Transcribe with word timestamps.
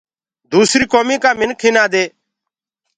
دوسريٚ 0.51 0.91
ڪوميٚ 0.93 1.21
ڪآ 1.23 1.31
منِک 1.39 1.61
اينآ 1.63 1.83
دي 1.93 2.05